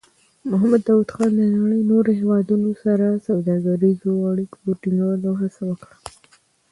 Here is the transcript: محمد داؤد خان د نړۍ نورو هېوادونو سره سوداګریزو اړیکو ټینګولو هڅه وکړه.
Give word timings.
محمد 0.51 0.81
داؤد 0.87 1.09
خان 1.15 1.29
د 1.37 1.41
نړۍ 1.61 1.81
نورو 1.91 2.11
هېوادونو 2.19 2.69
سره 2.83 3.05
سوداګریزو 3.27 4.11
اړیکو 4.31 4.57
ټینګولو 4.81 5.29
هڅه 5.41 5.61
وکړه. 5.69 5.95